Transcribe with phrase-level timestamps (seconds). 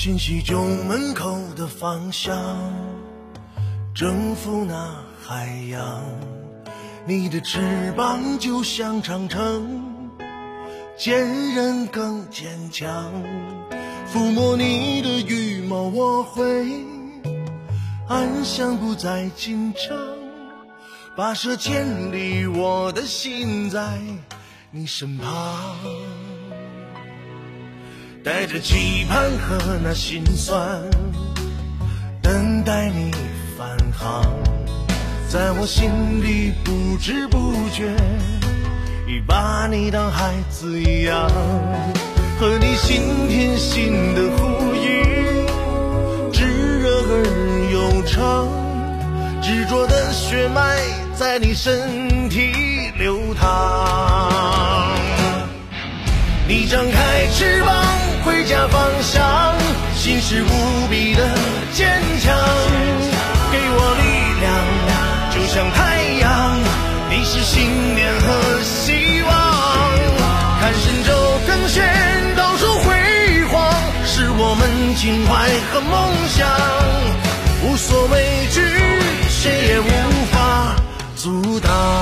[0.00, 2.32] 清晰旧门口的方向，
[3.92, 6.04] 征服那海洋。
[7.04, 9.82] 你的翅膀就像长城，
[10.96, 13.12] 坚韧更坚强。
[14.14, 16.64] 抚摸你的羽毛，我会
[18.06, 19.98] 安详不再紧张。
[21.16, 23.98] 跋涉千里，我的心在
[24.70, 25.76] 你身旁。
[28.28, 30.82] 带着期盼和那心酸，
[32.20, 33.10] 等待你
[33.56, 34.22] 返航，
[35.26, 35.88] 在我心
[36.22, 37.90] 里不知不觉
[39.06, 41.26] 已把你当孩子一样，
[42.38, 45.46] 和你心贴心的呼应，
[46.30, 46.44] 炙
[46.82, 47.24] 热而
[47.72, 48.46] 悠长，
[49.40, 50.76] 执着的血脉
[51.14, 52.52] 在你身体
[52.98, 54.67] 流淌，
[56.48, 57.76] 你张开翅膀。
[58.24, 59.54] 回家方向，
[59.94, 61.22] 心是无比的
[61.72, 61.86] 坚
[62.20, 62.34] 强，
[63.52, 64.02] 给我力
[64.40, 64.48] 量，
[65.30, 66.58] 就像太阳。
[67.10, 68.26] 你是信念和
[68.62, 69.30] 希望，
[70.60, 71.12] 看神州
[71.46, 73.72] 更炫，到处辉煌，
[74.06, 76.48] 是我们情怀和梦想，
[77.62, 78.60] 无所畏惧，
[79.28, 79.84] 谁也无
[80.32, 80.76] 法
[81.14, 81.97] 阻挡。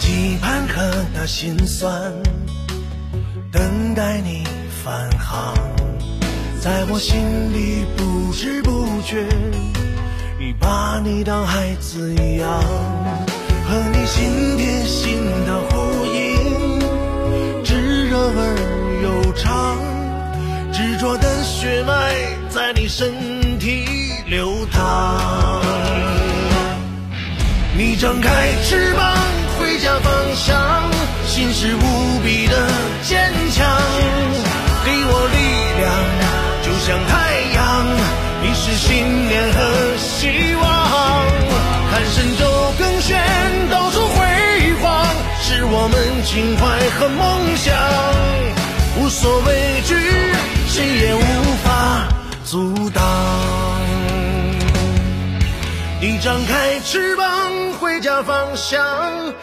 [0.00, 1.92] 期盼和那心酸，
[3.52, 4.44] 等待你
[4.82, 5.54] 返航，
[6.58, 7.20] 在我心
[7.52, 9.26] 里不知不觉
[10.40, 12.48] 已把你当孩子一样，
[13.68, 16.80] 和你心贴心的呼应，
[17.62, 18.56] 炙热而
[19.02, 19.76] 悠长，
[20.72, 22.14] 执着的血脉
[22.48, 23.84] 在你身体
[24.26, 25.60] 流淌，
[27.76, 29.14] 你张开翅膀
[29.60, 30.90] 回家方向。
[31.26, 32.56] 心是无比的
[33.02, 33.64] 坚强，
[34.84, 35.38] 给我力
[35.78, 35.86] 量，
[36.64, 37.12] 就像太
[37.54, 37.58] 阳。
[38.42, 38.88] 你是信
[39.28, 39.58] 念和
[39.96, 40.64] 希望，
[41.92, 42.42] 看神州
[42.78, 43.22] 更炫，
[43.70, 44.18] 到处辉
[44.82, 45.06] 煌，
[45.40, 45.94] 是我们
[46.24, 46.64] 情怀
[46.98, 47.20] 和梦
[47.56, 47.68] 想。
[48.98, 49.94] 无所畏惧，
[50.68, 51.22] 谁也无
[56.30, 57.26] 张开翅膀。
[57.80, 58.86] 回家方向，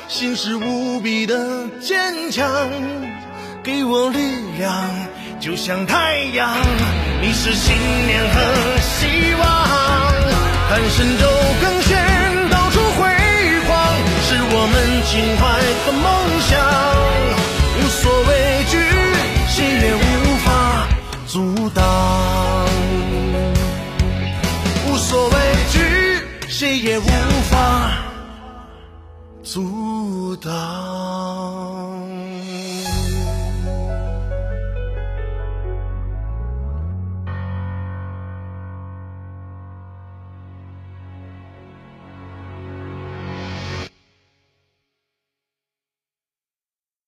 [0.08, 2.48] 心是无比的坚强，
[3.62, 4.20] 给我力
[4.58, 4.74] 量，
[5.38, 6.50] 就像太阳。
[7.22, 7.76] 你是信
[8.08, 8.40] 念和
[8.80, 9.44] 希望，
[10.70, 11.28] 看神州
[11.62, 13.04] 更炫，到处辉
[13.68, 13.76] 煌，
[14.24, 14.74] 是我们
[15.04, 15.44] 情怀
[15.84, 16.08] 和梦
[16.48, 16.56] 想，
[17.76, 18.00] 无所
[18.30, 18.32] 畏
[18.72, 18.80] 惧，
[19.50, 20.08] 谁也无
[20.46, 20.48] 法
[21.28, 21.36] 阻
[21.72, 21.84] 挡，
[24.88, 25.47] 无所畏惧，
[26.60, 27.04] 谁也无
[27.52, 27.92] 法。
[29.44, 31.97] 阻挡。